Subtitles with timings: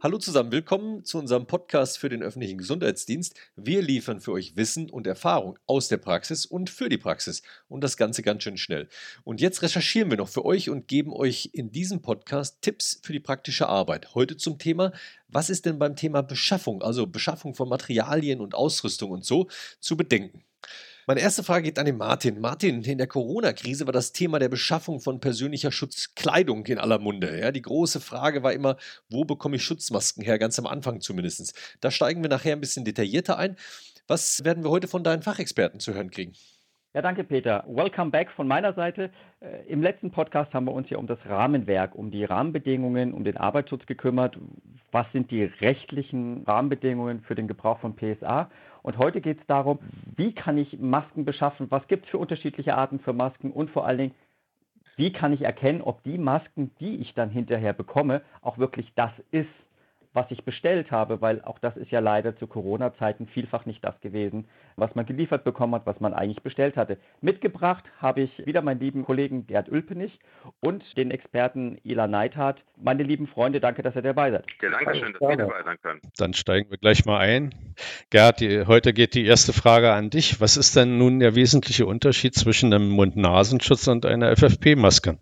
[0.00, 3.34] Hallo zusammen, willkommen zu unserem Podcast für den öffentlichen Gesundheitsdienst.
[3.56, 7.82] Wir liefern für euch Wissen und Erfahrung aus der Praxis und für die Praxis und
[7.82, 8.88] das Ganze ganz schön schnell.
[9.24, 13.12] Und jetzt recherchieren wir noch für euch und geben euch in diesem Podcast Tipps für
[13.12, 14.14] die praktische Arbeit.
[14.14, 14.92] Heute zum Thema,
[15.26, 19.48] was ist denn beim Thema Beschaffung, also Beschaffung von Materialien und Ausrüstung und so,
[19.80, 20.44] zu bedenken?
[21.08, 22.38] Meine erste Frage geht an den Martin.
[22.38, 27.40] Martin, in der Corona-Krise war das Thema der Beschaffung von persönlicher Schutzkleidung in aller Munde.
[27.40, 28.76] Ja, die große Frage war immer,
[29.08, 30.38] wo bekomme ich Schutzmasken her?
[30.38, 31.78] Ganz am Anfang zumindest.
[31.80, 33.56] Da steigen wir nachher ein bisschen detaillierter ein.
[34.06, 36.34] Was werden wir heute von deinen Fachexperten zu hören kriegen?
[36.92, 37.64] Ja, danke Peter.
[37.66, 39.10] Welcome back von meiner Seite.
[39.40, 43.24] Äh, Im letzten Podcast haben wir uns ja um das Rahmenwerk, um die Rahmenbedingungen, um
[43.24, 44.36] den Arbeitsschutz gekümmert.
[44.92, 48.50] Was sind die rechtlichen Rahmenbedingungen für den Gebrauch von PSA?
[48.88, 49.80] Und heute geht es darum,
[50.16, 53.52] wie kann ich Masken beschaffen, was gibt es für unterschiedliche Arten für Masken?
[53.52, 54.14] Und vor allen Dingen,
[54.96, 59.10] wie kann ich erkennen, ob die Masken, die ich dann hinterher bekomme, auch wirklich das
[59.30, 59.50] ist,
[60.12, 64.00] was ich bestellt habe, weil auch das ist ja leider zu Corona-Zeiten vielfach nicht das
[64.00, 66.98] gewesen, was man geliefert bekommen hat, was man eigentlich bestellt hatte.
[67.20, 70.18] Mitgebracht habe ich wieder meinen lieben Kollegen Gerd Ülpenich
[70.60, 72.62] und den Experten Ila Neithardt.
[72.76, 74.46] Meine lieben Freunde, danke, dass ihr dabei seid.
[74.62, 76.00] Ja, danke schön, dass wir dabei sein können.
[76.16, 77.54] Dann steigen wir gleich mal ein.
[78.10, 80.40] Gerd, die, heute geht die erste Frage an dich.
[80.40, 85.18] Was ist denn nun der wesentliche Unterschied zwischen einem Mund-Nasenschutz und einer FFP-Maske?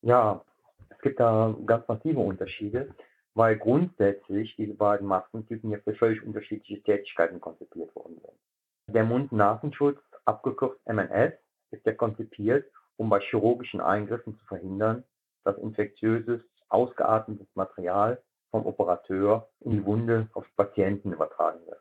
[0.00, 0.42] Ja,
[0.90, 2.94] es gibt da ganz massive Unterschiede
[3.34, 8.94] weil grundsätzlich diese beiden Maskentypen ja für völlig unterschiedliche Tätigkeiten konzipiert worden sind.
[8.94, 11.32] Der Mund-Nasenschutz, abgekürzt MNS,
[11.70, 15.04] ist ja konzipiert, um bei chirurgischen Eingriffen zu verhindern,
[15.44, 21.80] dass infektiöses, ausgeatmetes Material vom Operateur in die Wunde auf Patienten übertragen wird.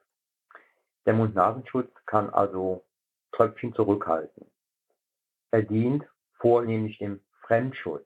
[1.05, 2.85] Der Mund-Nasenschutz kann also
[3.33, 4.45] Tröpfchen zurückhalten.
[5.51, 6.07] Er dient
[6.39, 8.05] vornehmlich dem Fremdschutz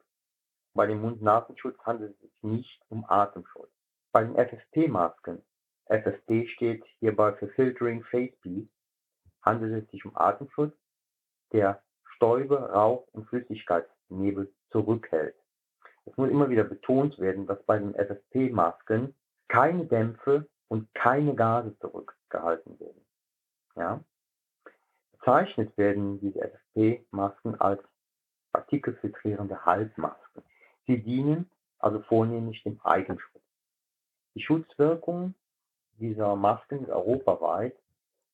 [0.76, 3.72] bei dem Mund-Nasenschutz handelt es sich nicht um Atemschutz.
[4.12, 5.42] Bei den FFP-Masken,
[5.88, 8.68] FFP steht hierbei für Filtering Face Piece,
[9.42, 10.76] handelt es sich um Atemschutz,
[11.54, 11.82] der
[12.16, 15.36] Stäube, Rauch und Flüssigkeitsnebel zurückhält.
[16.06, 19.16] Es muss immer wieder betont werden, dass bei den FFP-Masken
[19.48, 23.06] keine Dämpfe und keine Gase zurückgehalten werden.
[23.76, 24.04] Ja?
[25.14, 27.82] Bezeichnet werden diese FFP-Masken als
[28.52, 30.44] partikelfiltrierende Halbmasken.
[30.88, 33.44] Sie dienen also vornehmlich dem Eigenschutz.
[34.36, 35.34] Die Schutzwirkung
[35.98, 37.76] dieser Masken ist europaweit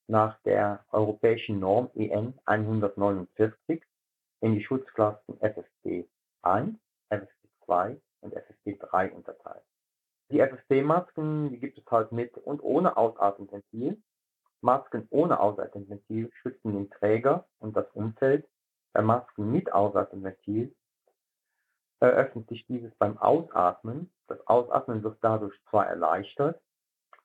[0.07, 3.83] nach der europäischen Norm EN 149
[4.41, 6.07] in die Schutzklassen FFP
[6.41, 6.75] 1,
[7.09, 9.63] FFP 2 und FFP 3 unterteilt.
[10.31, 14.01] Die FFP-Masken, die gibt es halt mit und ohne Ausatmenventil.
[14.61, 18.47] Masken ohne Ausatmenventil schützen den Träger und das Umfeld.
[18.93, 20.73] Bei Masken mit Ausatmenventil
[22.01, 24.11] eröffnet sich dieses beim Ausatmen.
[24.27, 26.59] Das Ausatmen wird dadurch zwar erleichtert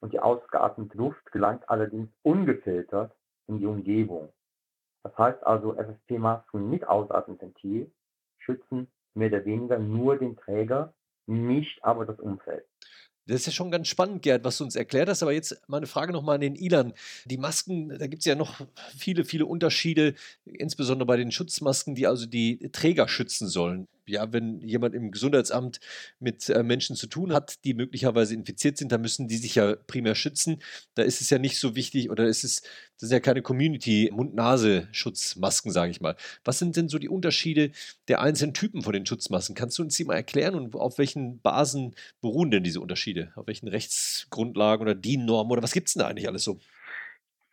[0.00, 3.12] und die ausgeatmete Luft gelangt allerdings ungefiltert
[3.46, 4.32] in die Umgebung.
[5.02, 7.90] Das heißt also, FFP-Masken mit Ausatmenventil
[8.38, 10.92] schützen mehr oder weniger nur den Träger,
[11.26, 12.64] nicht aber das Umfeld.
[13.28, 15.22] Das ist ja schon ganz spannend, Gerd, was du uns erklärt hast.
[15.22, 16.92] Aber jetzt meine Frage nochmal an den Ilan.
[17.24, 18.60] Die Masken, da gibt es ja noch
[18.96, 24.60] viele, viele Unterschiede, insbesondere bei den Schutzmasken, die also die Träger schützen sollen ja, wenn
[24.60, 25.80] jemand im Gesundheitsamt
[26.20, 29.76] mit äh, Menschen zu tun hat, die möglicherweise infiziert sind, dann müssen die sich ja
[29.86, 30.62] primär schützen.
[30.94, 35.72] Da ist es ja nicht so wichtig oder ist es, das sind ja keine Community-Mund-Nase-Schutzmasken,
[35.72, 36.16] sage ich mal.
[36.44, 37.70] Was sind denn so die Unterschiede
[38.08, 39.54] der einzelnen Typen von den Schutzmasken?
[39.54, 43.32] Kannst du uns die mal erklären und auf welchen Basen beruhen denn diese Unterschiede?
[43.34, 46.60] Auf welchen Rechtsgrundlagen oder DIN-Normen oder was gibt es denn da eigentlich alles so?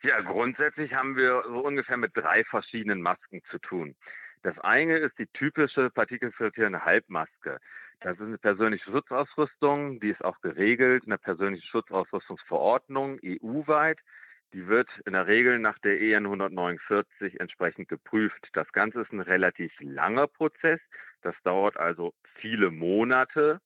[0.04, 3.96] Ja, grundsätzlich haben wir so ungefähr mit drei verschiedenen Masken zu tun.
[4.44, 7.58] Das eine ist die typische partikelfiltrierende Halbmaske.
[8.02, 13.98] Das ist eine persönliche Schutzausrüstung, die ist auch geregelt, eine persönliche Schutzausrüstungsverordnung EU-weit.
[14.52, 18.50] Die wird in der Regel nach der EN 149 entsprechend geprüft.
[18.52, 20.80] Das Ganze ist ein relativ langer Prozess.
[21.22, 23.62] Das dauert also viele Monate.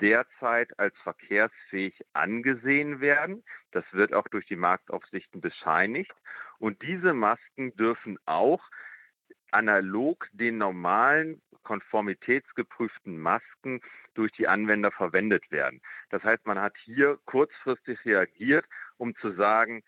[0.00, 3.42] derzeit als verkehrsfähig angesehen werden.
[3.72, 6.14] Das wird auch durch die Marktaufsichten bescheinigt.
[6.60, 8.62] Und diese Masken dürfen auch
[9.50, 13.80] analog den normalen konformitätsgeprüften Masken
[14.14, 15.80] durch die Anwender verwendet werden.
[16.10, 18.66] Das heißt, man hat hier kurzfristig reagiert,
[18.98, 19.82] um zu sagen,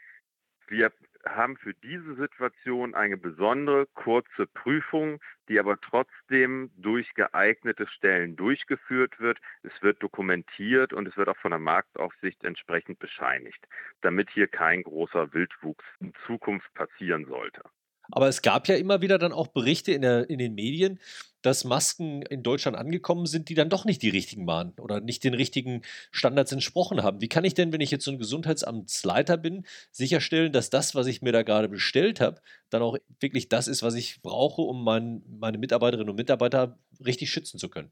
[0.66, 0.92] wir
[1.26, 9.18] haben für diese Situation eine besondere kurze Prüfung, die aber trotzdem durch geeignete Stellen durchgeführt
[9.20, 9.38] wird.
[9.62, 13.66] Es wird dokumentiert und es wird auch von der Marktaufsicht entsprechend bescheinigt,
[14.00, 17.62] damit hier kein großer Wildwuchs in Zukunft passieren sollte.
[18.12, 21.00] Aber es gab ja immer wieder dann auch Berichte in, der, in den Medien,
[21.40, 25.24] dass Masken in Deutschland angekommen sind, die dann doch nicht die richtigen waren oder nicht
[25.24, 25.82] den richtigen
[26.12, 27.20] Standards entsprochen haben.
[27.20, 31.06] Wie kann ich denn, wenn ich jetzt so ein Gesundheitsamtsleiter bin, sicherstellen, dass das, was
[31.06, 34.84] ich mir da gerade bestellt habe, dann auch wirklich das ist, was ich brauche, um
[34.84, 37.90] mein, meine Mitarbeiterinnen und Mitarbeiter richtig schützen zu können?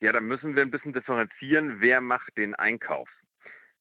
[0.00, 3.08] Ja, da müssen wir ein bisschen differenzieren, wer macht den Einkauf.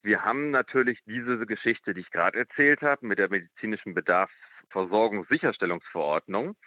[0.01, 4.33] Wir haben natürlich diese Geschichte, die ich gerade erzählt habe, mit der medizinischen Bedarfs
[4.73, 6.57] Versorgungssicherstellungsverordnung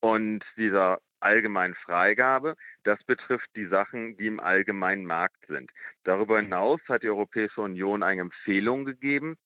[0.00, 2.56] und dieser allgemeinen Freigabe.
[2.84, 5.70] Das betrifft die Sachen, die im allgemeinen Markt sind.
[6.04, 9.38] Darüber hinaus hat die Europäische Union eine Empfehlung gegeben,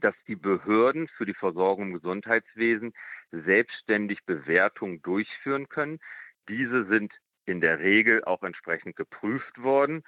[0.00, 2.92] dass die Behörden für die Versorgung im Gesundheitswesen
[3.30, 6.00] selbstständig Bewertungen durchführen können.
[6.48, 7.12] Diese sind
[7.46, 10.02] in der Regel auch entsprechend geprüft worden,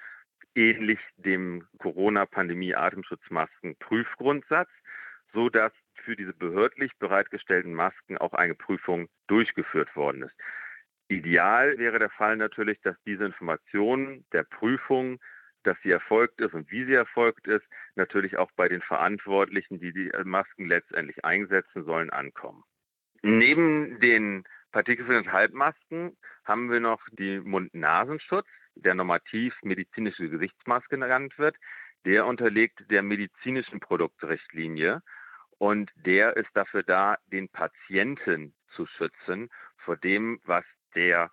[0.55, 4.71] ähnlich dem Corona-Pandemie-Atemschutzmasken-Prüfgrundsatz,
[5.33, 5.71] sodass
[6.07, 10.35] für diese behördlich bereitgestellten Masken auch eine Prüfung durchgeführt worden ist.
[11.09, 15.19] Ideal wäre der Fall natürlich, dass diese Informationen der Prüfung,
[15.63, 17.65] dass sie erfolgt ist und wie sie erfolgt ist,
[17.95, 22.63] natürlich auch bei den Verantwortlichen, die die Masken letztendlich einsetzen sollen, ankommen.
[23.21, 26.15] Neben den und Halbmasken
[26.45, 31.57] haben wir noch die Mund-Nasenschutz, der normativ medizinische Gesichtsmaske genannt wird.
[32.05, 35.01] Der unterliegt der medizinischen Produktrichtlinie
[35.57, 40.63] und der ist dafür da, den Patienten zu schützen vor dem, was
[40.95, 41.31] der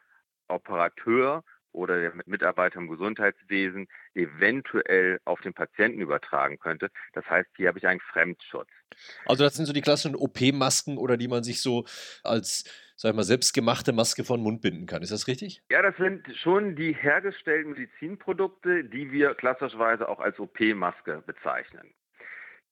[0.48, 1.42] Operateur
[1.74, 6.88] oder der Mitarbeiter im Gesundheitswesen eventuell auf den Patienten übertragen könnte.
[7.12, 8.68] Das heißt, hier habe ich einen Fremdschutz.
[9.26, 11.84] Also das sind so die klassischen OP-Masken oder die man sich so
[12.22, 12.64] als,
[12.96, 15.02] sag ich mal, selbstgemachte Maske von Mund binden kann.
[15.02, 15.62] Ist das richtig?
[15.70, 21.92] Ja, das sind schon die hergestellten Medizinprodukte, die wir klassischerweise auch als OP-Maske bezeichnen.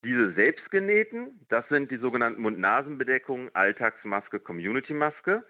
[0.04, 5.44] Diese selbstgenähten, das sind die sogenannten Mund-Nasen-Bedeckungen, Alltagsmaske, Community-Maske.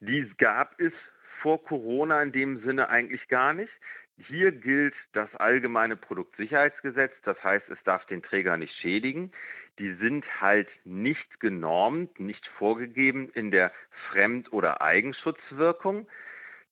[0.00, 0.92] Die gab es
[1.40, 3.72] vor Corona in dem Sinne eigentlich gar nicht.
[4.16, 9.32] Hier gilt das allgemeine Produktsicherheitsgesetz, das heißt, es darf den Träger nicht schädigen.
[9.78, 13.72] Die sind halt nicht genormt, nicht vorgegeben in der
[14.10, 16.08] Fremd- oder Eigenschutzwirkung.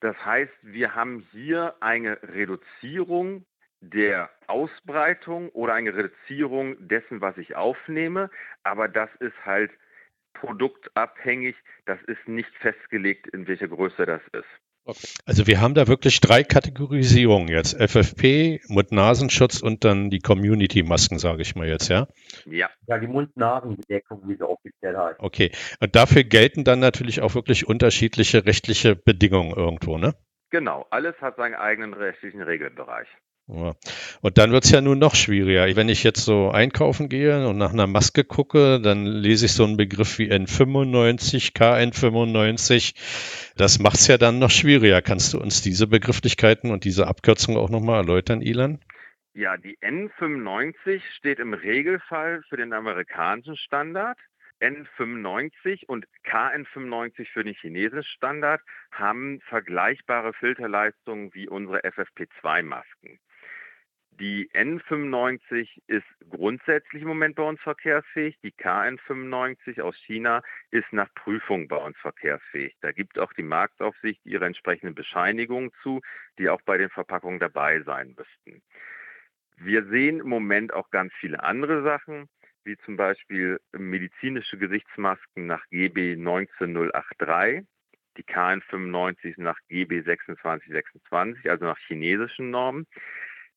[0.01, 3.45] Das heißt, wir haben hier eine Reduzierung
[3.83, 8.31] der Ausbreitung oder eine Reduzierung dessen, was ich aufnehme.
[8.63, 9.71] Aber das ist halt
[10.35, 11.57] produktabhängig.
[11.85, 14.49] Das ist nicht festgelegt, in welcher Größe das ist.
[14.85, 15.07] Okay.
[15.27, 17.75] Also wir haben da wirklich drei Kategorisierungen jetzt.
[17.75, 22.09] FFP, Mund-Nasenschutz und dann die Community-Masken, sage ich mal jetzt, ja?
[22.47, 22.69] Ja.
[22.89, 25.21] Ja, die Mund-Nasen-Bedeckung, wie sie offiziell heißt.
[25.21, 25.53] Okay.
[25.79, 30.15] Und dafür gelten dann natürlich auch wirklich unterschiedliche rechtliche Bedingungen irgendwo, ne?
[30.51, 30.87] Genau.
[30.91, 33.09] Alles hat seinen eigenen rechtlichen Regelbereich.
[33.49, 33.75] Ja.
[34.21, 35.77] Und dann wird es ja nun noch schwieriger.
[35.77, 39.65] Wenn ich jetzt so einkaufen gehe und nach einer Maske gucke, dann lese ich so
[39.65, 42.95] einen Begriff wie N95, KN95.
[43.57, 45.03] Das macht es ja dann noch schwieriger.
[45.03, 48.81] Kannst du uns diese Begrifflichkeiten und diese Abkürzung auch nochmal erläutern, Ilan?
[49.35, 54.19] Ja, die N95 steht im Regelfall für den amerikanischen Standard.
[54.63, 58.61] N95 und KN95 für den chinesischen Standard
[58.93, 63.19] haben vergleichbare Filterleistungen wie unsere FFP2-Masken.
[64.21, 68.39] Die N95 ist grundsätzlich im Moment bei uns verkehrsfähig.
[68.43, 72.77] Die KN95 aus China ist nach Prüfung bei uns verkehrsfähig.
[72.83, 76.03] Da gibt auch die Marktaufsicht ihre entsprechenden Bescheinigungen zu,
[76.39, 78.63] die auch bei den Verpackungen dabei sein müssten.
[79.57, 82.29] Wir sehen im Moment auch ganz viele andere Sachen,
[82.65, 87.67] wie zum Beispiel medizinische Gesichtsmasken nach GB 19083,
[88.19, 92.87] die KN95 nach GB 2626, also nach chinesischen Normen.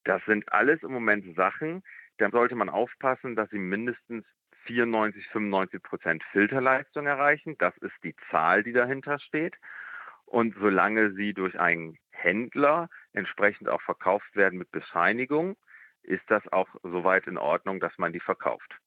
[0.05, 1.83] Das sind alles im Moment Sachen,
[2.17, 4.23] dann sollte man aufpassen, dass sie mindestens
[4.65, 7.55] 94, 95 Prozent Filterleistung erreichen.
[7.59, 9.55] Das ist die Zahl, die dahinter steht.
[10.25, 15.55] Und solange sie durch einen Händler entsprechend auch verkauft werden mit Bescheinigung,
[16.03, 18.79] ist das auch soweit in Ordnung, dass man die verkauft.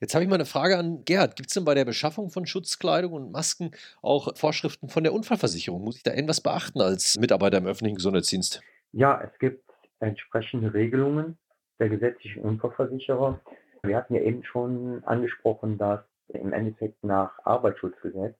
[0.00, 1.36] Jetzt habe ich mal eine Frage an Gerhard.
[1.36, 5.82] Gibt es denn bei der Beschaffung von Schutzkleidung und Masken auch Vorschriften von der Unfallversicherung?
[5.82, 8.60] Muss ich da irgendwas beachten als Mitarbeiter im öffentlichen Gesundheitsdienst?
[8.92, 9.71] Ja, es gibt
[10.02, 11.38] entsprechende Regelungen
[11.78, 13.40] der gesetzlichen Unfallversicherer.
[13.82, 18.36] Wir hatten ja eben schon angesprochen, dass im Endeffekt nach Arbeitsschutzgesetz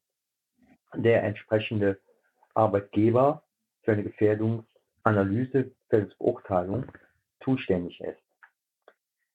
[0.95, 1.99] der entsprechende
[2.55, 3.43] Arbeitgeber
[3.83, 6.85] für eine Gefährdungsanalyse, Gefährdungsbeurteilung
[7.43, 8.23] zuständig ist.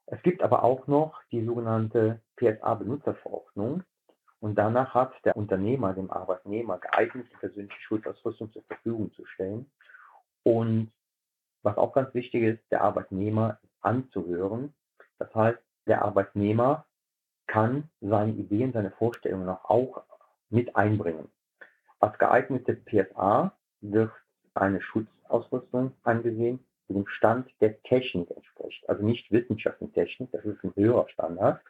[0.05, 3.83] Es gibt aber auch noch die sogenannte PSA-Benutzerverordnung
[4.39, 9.69] und danach hat der Unternehmer dem Arbeitnehmer geeignete persönliche Schutzausrüstung zur Verfügung zu stellen.
[10.43, 10.91] Und
[11.63, 14.73] was auch ganz wichtig ist, der Arbeitnehmer anzuhören.
[15.19, 16.85] Das heißt, der Arbeitnehmer
[17.47, 20.03] kann seine Ideen, seine Vorstellungen auch
[20.49, 21.29] mit einbringen.
[21.99, 24.11] Als geeignete PSA wird
[24.53, 28.87] eine Schutzausrüstung angesehen, die dem Stand der Technik entspricht.
[28.89, 31.61] Also nicht Wissenschaft Technik, das ist ein höherer Standard.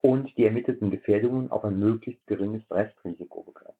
[0.00, 3.78] Und die ermittelten Gefährdungen auf ein möglichst geringes Restrisiko begrenzt.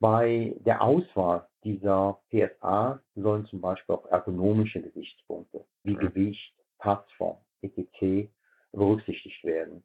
[0.00, 8.30] Bei der Auswahl dieser PSA sollen zum Beispiel auch ergonomische Gesichtspunkte wie Gewicht, Passform, etc.
[8.72, 9.82] berücksichtigt werden.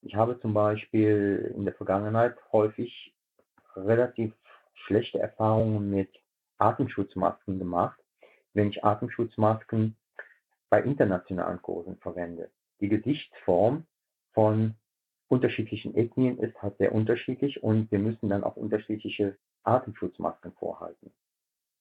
[0.00, 3.14] Ich habe zum Beispiel in der Vergangenheit häufig
[3.76, 4.32] relativ
[4.74, 6.10] schlechte Erfahrungen mit
[6.58, 7.98] Atemschutzmasken gemacht,
[8.54, 9.96] wenn ich Atemschutzmasken
[10.70, 12.50] bei internationalen Kursen verwende.
[12.80, 13.86] Die Gesichtsform
[14.32, 14.74] von
[15.28, 21.12] unterschiedlichen Ethnien ist halt sehr unterschiedlich und wir müssen dann auch unterschiedliche Atemschutzmasken vorhalten.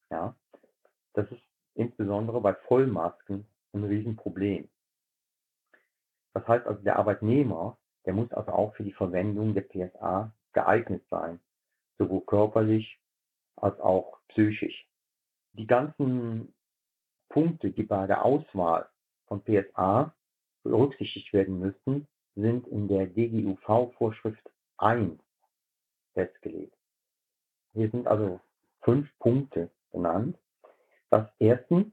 [0.09, 0.35] Ja,
[1.13, 1.41] das ist
[1.75, 4.69] insbesondere bei Vollmasken ein Riesenproblem.
[6.33, 11.03] Das heißt also, der Arbeitnehmer, der muss also auch für die Verwendung der PSA geeignet
[11.09, 11.39] sein,
[11.97, 12.99] sowohl körperlich
[13.55, 14.87] als auch psychisch.
[15.53, 16.53] Die ganzen
[17.29, 18.89] Punkte, die bei der Auswahl
[19.27, 20.13] von PSA
[20.63, 25.19] berücksichtigt werden müssen, sind in der DGUV-Vorschrift 1
[26.13, 26.75] festgelegt.
[27.73, 28.39] Hier sind also
[28.81, 30.37] fünf Punkte genannt.
[31.09, 31.87] Das erstens,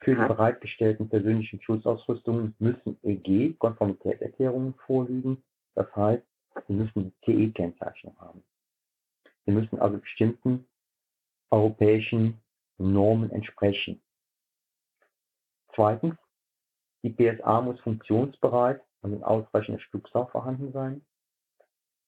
[0.00, 5.42] für die bereitgestellten persönlichen Schutzausrüstungen müssen EG-Konformitätserklärungen vorliegen.
[5.74, 6.24] Das heißt,
[6.66, 8.42] sie müssen CE-Kennzeichnung haben.
[9.46, 10.66] Sie müssen also bestimmten
[11.50, 12.40] europäischen
[12.78, 14.00] Normen entsprechen.
[15.74, 16.16] Zweitens,
[17.02, 21.04] die PSA muss funktionsbereit und in ausreichender Stückzahl vorhanden sein.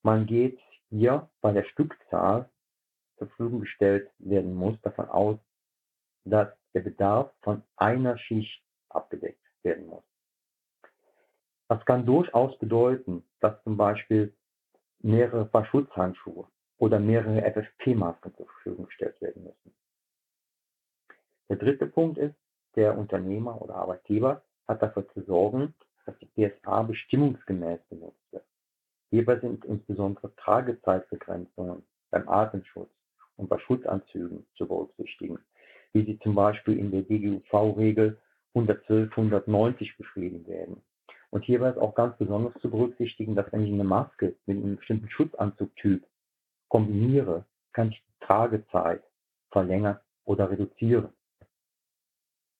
[0.03, 0.59] Man geht
[0.91, 2.49] hier bei der Stückzahl
[3.19, 5.39] zur Verfügung gestellt werden muss, davon aus,
[6.25, 10.05] dass der Bedarf von einer Schicht abgedeckt werden muss.
[11.69, 14.35] Das kann durchaus bedeuten, dass zum Beispiel
[15.01, 16.47] mehrere Paar Schutzhandschuhe
[16.79, 19.75] oder mehrere FFP-Masken zur Verfügung gestellt werden müssen.
[21.49, 22.37] Der dritte Punkt ist,
[22.75, 25.75] der Unternehmer oder Arbeitgeber hat dafür zu sorgen,
[26.05, 28.45] dass die PSA bestimmungsgemäß benutzt wird.
[29.11, 32.91] Hierbei sind insbesondere Tragezeitbegrenzungen beim Atemschutz
[33.37, 35.39] und bei Schutzanzügen zu berücksichtigen,
[35.93, 38.19] wie sie zum Beispiel in der DGUV-Regel
[38.55, 40.83] 112-190 beschrieben werden.
[41.31, 44.77] Und hierbei ist auch ganz besonders zu berücksichtigen, dass wenn ich eine Maske mit einem
[44.77, 46.05] bestimmten Schutzanzugtyp
[46.69, 49.03] kombiniere, kann ich die Tragezeit
[49.51, 51.09] verlängern oder reduzieren.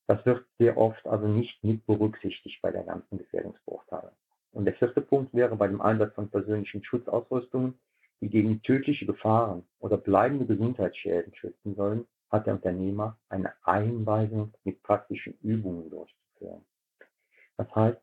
[0.07, 4.13] Das wird sehr oft also nicht mit berücksichtigt bei der ganzen Gefährdungsbeurteilung.
[4.53, 7.79] Und der vierte Punkt wäre bei dem Einsatz von persönlichen Schutzausrüstungen,
[8.21, 14.83] die gegen tödliche Gefahren oder bleibende Gesundheitsschäden schützen sollen, hat der Unternehmer eine Einweisung mit
[14.83, 16.65] praktischen Übungen durchzuführen.
[17.57, 18.01] Das heißt,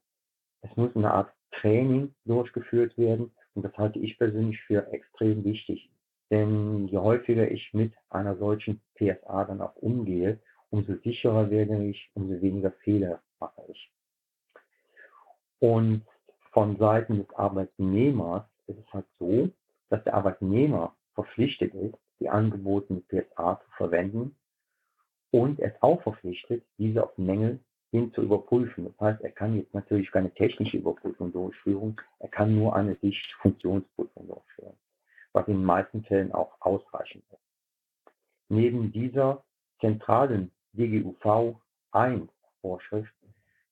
[0.61, 5.89] es muss eine Art Training durchgeführt werden und das halte ich persönlich für extrem wichtig.
[6.29, 10.39] Denn je häufiger ich mit einer solchen PSA dann auch umgehe,
[10.71, 13.91] umso sicherer werde ich, umso weniger Fehler mache ich.
[15.59, 16.05] Und
[16.51, 19.49] von Seiten des Arbeitnehmers ist es halt so,
[19.89, 24.35] dass der Arbeitnehmer verpflichtet ist, die angebotene PSA zu verwenden
[25.31, 27.59] und er ist auch verpflichtet, diese auf Mängel
[27.91, 28.85] hin zu überprüfen.
[28.85, 34.27] Das heißt, er kann jetzt natürlich keine technische Überprüfung durchführen, er kann nur eine Sicht-Funktionsprüfung
[34.27, 34.77] durchführen,
[35.33, 38.13] was in den meisten Fällen auch ausreichend ist.
[38.49, 39.43] Neben dieser
[39.79, 41.55] zentralen DGUV
[41.91, 42.27] 1
[42.61, 43.13] Vorschrift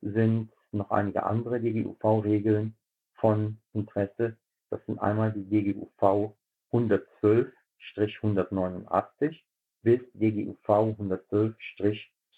[0.01, 2.75] sind noch einige andere DGUV-Regeln
[3.15, 4.37] von Interesse.
[4.69, 6.35] Das sind einmal die DGUV
[6.71, 9.39] 112-189
[9.81, 10.69] bis DGUV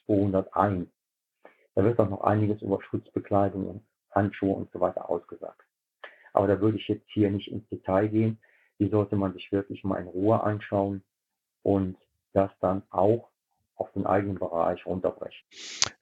[0.07, 0.87] 112-201.
[1.73, 5.65] Da wird auch noch einiges über Schutzbekleidungen, Handschuhe und so weiter ausgesagt.
[6.33, 8.39] Aber da würde ich jetzt hier nicht ins Detail gehen.
[8.79, 11.03] Die sollte man sich wirklich mal in Ruhe anschauen
[11.63, 11.97] und
[12.33, 13.30] das dann auch
[13.75, 15.43] auf den eigenen Bereich runterbrechen.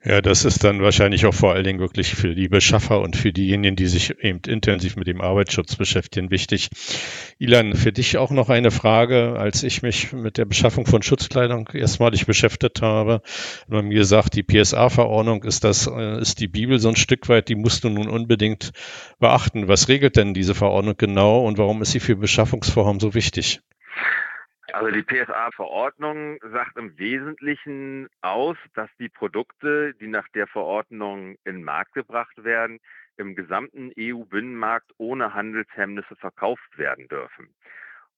[0.04, 3.32] Ja, das ist dann wahrscheinlich auch vor allen Dingen wirklich für die Beschaffer und für
[3.32, 6.70] diejenigen, die sich eben intensiv mit dem Arbeitsschutz beschäftigen, wichtig.
[7.38, 9.36] Ilan, für dich auch noch eine Frage.
[9.38, 13.22] Als ich mich mit der Beschaffung von Schutzkleidung erstmalig beschäftigt habe,
[13.62, 17.30] hat man mir gesagt, die PSA-Verordnung ist das, äh, ist die Bibel so ein Stück
[17.30, 18.72] weit, die musst du nun unbedingt
[19.20, 19.68] beachten.
[19.68, 23.62] Was regelt denn diese Verordnung genau und warum ist sie für Beschaffungsvorhaben so wichtig?
[24.74, 31.56] Also die PSA-Verordnung sagt im Wesentlichen aus, dass die Produkte, die nach der Verordnung in
[31.56, 32.80] den Markt gebracht werden,
[33.18, 37.54] im gesamten EU-Binnenmarkt ohne Handelshemmnisse verkauft werden dürfen.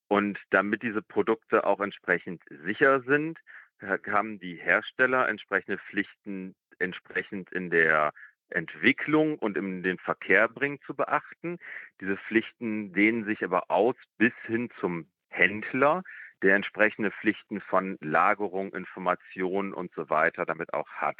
[0.07, 3.39] Und damit diese Produkte auch entsprechend sicher sind,
[3.81, 8.13] haben die Hersteller entsprechende Pflichten entsprechend in der
[8.49, 11.57] Entwicklung und in den Verkehr bringen zu beachten.
[12.01, 16.03] Diese Pflichten dehnen sich aber aus bis hin zum Händler,
[16.41, 21.17] der entsprechende Pflichten von Lagerung, Information und so weiter damit auch hat.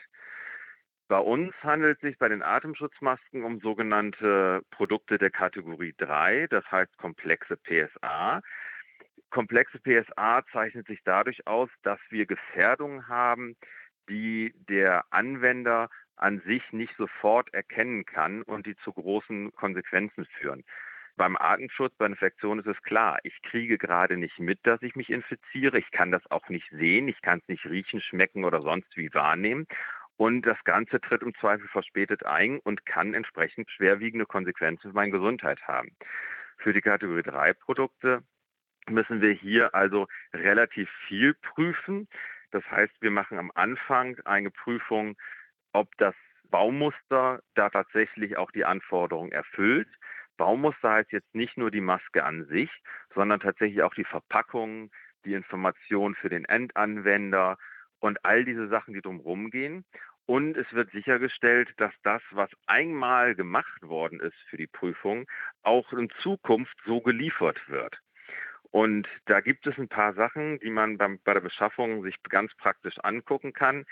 [1.08, 6.64] Bei uns handelt es sich bei den Atemschutzmasken um sogenannte Produkte der Kategorie 3, das
[6.72, 8.42] heißt komplexe PSA.
[9.30, 13.58] Komplexe PSA zeichnet sich dadurch aus, dass wir Gefährdungen haben,
[14.10, 20.64] die der Anwender an sich nicht sofort erkennen kann und die zu großen Konsequenzen führen.
[21.18, 25.10] Beim Artenschutz, bei Infektion ist es klar, ich kriege gerade nicht mit, dass ich mich
[25.10, 25.78] infiziere.
[25.78, 29.14] Ich kann das auch nicht sehen, ich kann es nicht riechen, schmecken oder sonst wie
[29.14, 29.68] wahrnehmen.
[30.18, 35.12] Und das Ganze tritt im Zweifel verspätet ein und kann entsprechend schwerwiegende Konsequenzen für meine
[35.12, 35.96] Gesundheit haben.
[36.58, 38.24] Für die Kategorie 3 Produkte
[38.88, 42.08] müssen wir hier also relativ viel prüfen.
[42.52, 45.18] Das heißt, wir machen am Anfang eine Prüfung,
[45.74, 46.16] ob das
[46.52, 49.88] Baumuster da tatsächlich auch die Anforderungen erfüllt.
[50.42, 52.72] Baumuster heißt jetzt nicht nur die Maske an sich,
[53.14, 54.90] sondern tatsächlich auch die Verpackung,
[55.24, 57.60] die Information für den Endanwender
[58.00, 59.86] und all diese Sachen, die drumherum gehen.
[60.26, 65.28] Und es wird sichergestellt, dass das, was einmal gemacht worden ist für die Prüfung,
[65.62, 68.00] auch in Zukunft so geliefert wird.
[68.72, 72.98] Und da gibt es ein paar Sachen, die man bei der Beschaffung sich ganz praktisch
[73.04, 73.86] angucken kann.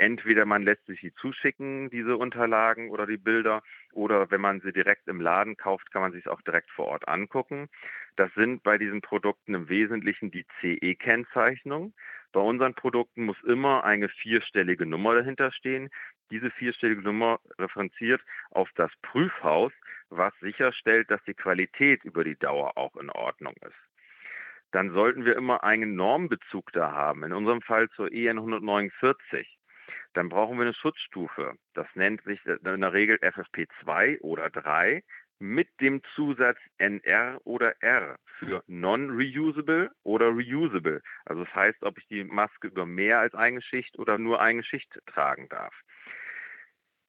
[0.00, 4.72] Entweder man lässt sich die zuschicken, diese Unterlagen oder die Bilder, oder wenn man sie
[4.72, 7.68] direkt im Laden kauft, kann man sich es auch direkt vor Ort angucken.
[8.16, 11.92] Das sind bei diesen Produkten im Wesentlichen die CE-Kennzeichnung.
[12.32, 15.90] Bei unseren Produkten muss immer eine vierstellige Nummer dahinter stehen.
[16.30, 19.72] Diese vierstellige Nummer referenziert auf das Prüfhaus,
[20.08, 23.76] was sicherstellt, dass die Qualität über die Dauer auch in Ordnung ist
[24.72, 29.58] dann sollten wir immer einen Normbezug da haben, in unserem Fall zur EN 149
[30.14, 31.54] dann brauchen wir eine Schutzstufe.
[31.74, 35.02] Das nennt sich in der Regel FFP2 oder 3
[35.40, 41.00] mit dem Zusatz NR oder R für non-reusable oder reusable.
[41.24, 44.62] Also das heißt, ob ich die Maske über mehr als eine Schicht oder nur eine
[44.62, 45.74] Schicht tragen darf.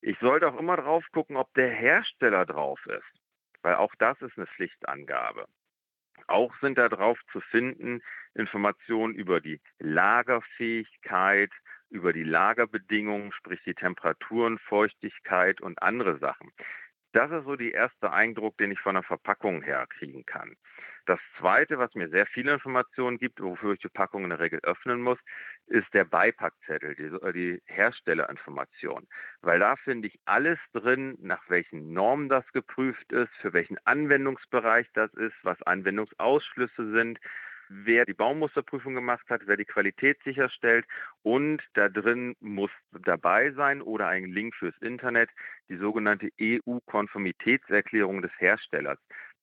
[0.01, 3.21] Ich sollte auch immer drauf gucken, ob der Hersteller drauf ist,
[3.61, 5.45] weil auch das ist eine Pflichtangabe.
[6.27, 8.01] Auch sind da drauf zu finden
[8.33, 11.51] Informationen über die Lagerfähigkeit,
[11.91, 16.51] über die Lagerbedingungen, sprich die Temperaturen, Feuchtigkeit und andere Sachen.
[17.13, 20.55] Das ist so der erste Eindruck, den ich von der Verpackung her kriegen kann.
[21.05, 24.59] Das zweite, was mir sehr viele Informationen gibt, wofür ich die Packung in der Regel
[24.63, 25.17] öffnen muss,
[25.65, 29.07] ist der Beipackzettel, die, äh, die Herstellerinformation.
[29.41, 34.87] Weil da finde ich alles drin, nach welchen Normen das geprüft ist, für welchen Anwendungsbereich
[34.93, 37.19] das ist, was Anwendungsausschlüsse sind,
[37.71, 40.85] wer die Baumusterprüfung gemacht hat, wer die Qualität sicherstellt
[41.23, 45.29] und da drin muss dabei sein oder ein Link fürs Internet,
[45.69, 48.99] die sogenannte EU-Konformitätserklärung des Herstellers.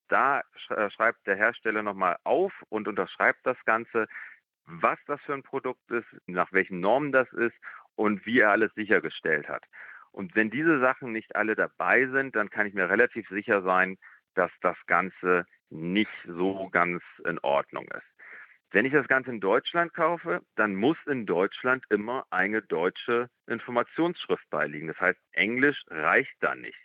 [0.08, 4.06] Da äh, schreibt der Hersteller nochmal auf und unterschreibt das Ganze,
[4.66, 7.56] was das für ein Produkt ist, nach welchen Normen das ist
[7.94, 9.64] und wie er alles sichergestellt hat.
[10.12, 13.96] Und wenn diese Sachen nicht alle dabei sind, dann kann ich mir relativ sicher sein,
[14.34, 18.17] dass das Ganze nicht so ganz in Ordnung ist.
[18.70, 24.48] Wenn ich das Ganze in Deutschland kaufe, dann muss in Deutschland immer eine deutsche Informationsschrift
[24.50, 24.88] beiliegen.
[24.88, 26.78] Das heißt, Englisch reicht da nicht.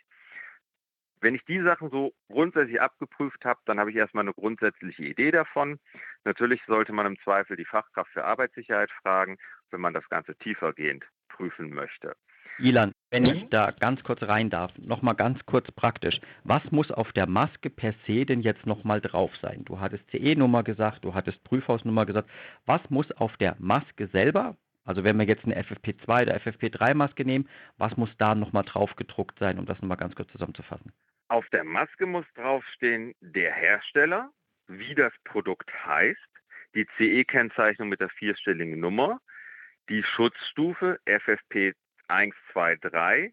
[1.20, 5.30] Wenn ich die Sachen so grundsätzlich abgeprüft habe, dann habe ich erstmal eine grundsätzliche Idee
[5.30, 5.78] davon.
[6.24, 9.38] Natürlich sollte man im Zweifel die Fachkraft für Arbeitssicherheit fragen,
[9.70, 12.14] wenn man das Ganze tiefergehend prüfen möchte.
[12.58, 16.20] Ilan, wenn ich da ganz kurz rein darf, nochmal ganz kurz praktisch.
[16.42, 19.64] Was muss auf der Maske per se denn jetzt nochmal drauf sein?
[19.64, 22.28] Du hattest CE-Nummer gesagt, du hattest Prüfhausnummer gesagt.
[22.66, 27.48] Was muss auf der Maske selber Also wenn wir jetzt eine FFP2 oder FFP3-Maske nehmen,
[27.78, 30.92] was muss da nochmal drauf gedruckt sein, um das nochmal ganz kurz zusammenzufassen?
[31.28, 34.30] Auf der Maske muss draufstehen der Hersteller,
[34.66, 36.18] wie das Produkt heißt,
[36.74, 39.20] die CE-Kennzeichnung mit der vierstelligen Nummer,
[39.88, 41.74] die Schutzstufe FFP
[42.08, 43.32] 1, 2, 3,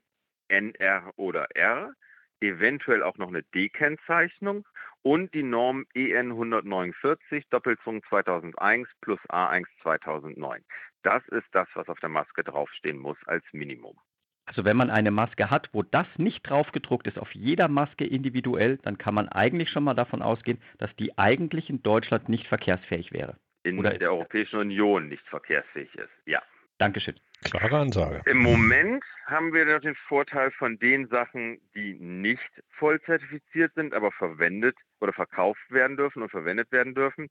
[0.49, 1.93] NR oder R,
[2.41, 4.67] eventuell auch noch eine D-Kennzeichnung
[5.03, 10.63] und die Norm EN 149 Doppelzungen 2001 plus A1 2009.
[11.03, 13.97] Das ist das, was auf der Maske draufstehen muss als Minimum.
[14.45, 18.05] Also wenn man eine Maske hat, wo das nicht drauf gedruckt ist, auf jeder Maske
[18.05, 22.47] individuell, dann kann man eigentlich schon mal davon ausgehen, dass die eigentlich in Deutschland nicht
[22.47, 23.37] verkehrsfähig wäre.
[23.63, 26.41] In Oder der Europäischen Union nicht verkehrsfähig ist, ja.
[26.81, 27.13] Dankeschön.
[27.43, 28.23] Klare Ansage.
[28.25, 32.41] Im Moment haben wir noch den Vorteil von den Sachen, die nicht
[32.71, 37.29] voll zertifiziert sind, aber verwendet oder verkauft werden dürfen und verwendet werden dürfen.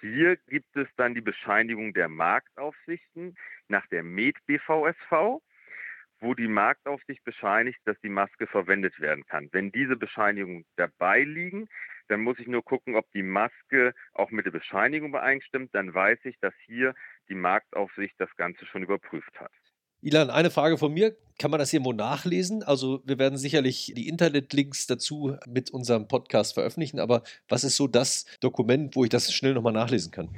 [0.00, 3.36] Hier gibt es dann die Bescheinigung der Marktaufsichten
[3.68, 5.40] nach der MED BVSV
[6.20, 9.48] wo die Marktaufsicht bescheinigt, dass die Maske verwendet werden kann.
[9.52, 11.68] Wenn diese Bescheinigungen dabei liegen,
[12.08, 15.74] dann muss ich nur gucken, ob die Maske auch mit der Bescheinigung übereinstimmt.
[15.74, 16.94] Dann weiß ich, dass hier
[17.30, 19.52] die Marktaufsicht das Ganze schon überprüft hat.
[20.02, 21.14] Ilan, eine Frage von mir.
[21.38, 22.62] Kann man das irgendwo nachlesen?
[22.62, 27.86] Also wir werden sicherlich die Internetlinks dazu mit unserem Podcast veröffentlichen, aber was ist so
[27.86, 30.28] das Dokument, wo ich das schnell nochmal nachlesen kann?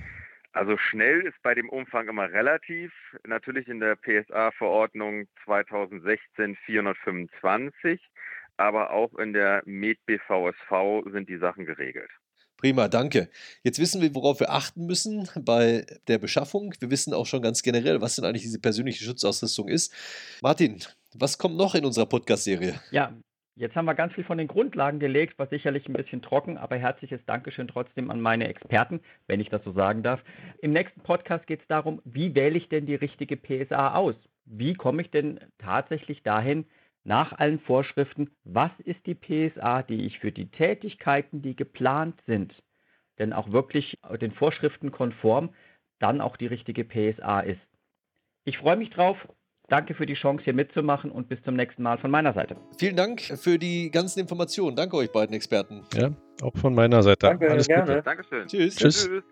[0.52, 2.92] Also schnell ist bei dem Umfang immer relativ.
[3.24, 8.00] Natürlich in der PSA-Verordnung 2016 425,
[8.58, 12.10] aber auch in der MED BVSV sind die Sachen geregelt.
[12.62, 13.28] Prima, danke.
[13.64, 16.72] Jetzt wissen wir, worauf wir achten müssen bei der Beschaffung.
[16.78, 19.92] Wir wissen auch schon ganz generell, was denn eigentlich diese persönliche Schutzausrüstung ist.
[20.42, 20.78] Martin,
[21.12, 22.80] was kommt noch in unserer Podcast-Serie?
[22.92, 23.12] Ja,
[23.54, 26.76] Jetzt haben wir ganz viel von den Grundlagen gelegt, war sicherlich ein bisschen trocken, aber
[26.76, 30.20] herzliches Dankeschön trotzdem an meine Experten, wenn ich das so sagen darf.
[30.62, 34.14] Im nächsten Podcast geht es darum, wie wähle ich denn die richtige PSA aus?
[34.46, 36.64] Wie komme ich denn tatsächlich dahin,
[37.04, 42.54] nach allen Vorschriften, was ist die PSA, die ich für die Tätigkeiten, die geplant sind,
[43.18, 45.54] denn auch wirklich den Vorschriften konform,
[45.98, 47.60] dann auch die richtige PSA ist.
[48.44, 49.16] Ich freue mich drauf
[49.72, 52.56] Danke für die Chance, hier mitzumachen und bis zum nächsten Mal von meiner Seite.
[52.78, 54.76] Vielen Dank für die ganzen Informationen.
[54.76, 55.82] Danke euch beiden Experten.
[55.94, 56.10] Ja,
[56.42, 57.26] auch von meiner Seite.
[57.26, 57.86] Danke, Alles gerne.
[57.86, 58.02] Gute.
[58.02, 58.46] Dankeschön.
[58.48, 58.76] Tschüss.
[58.76, 59.06] Tschüss.
[59.06, 59.22] Tschüss.